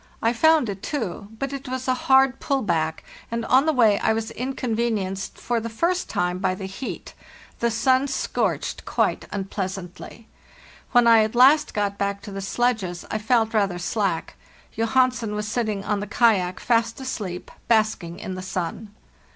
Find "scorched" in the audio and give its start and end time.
8.07-8.83